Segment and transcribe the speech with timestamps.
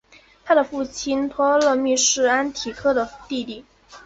[0.43, 3.63] 他的父亲托勒密是安提柯的弟弟。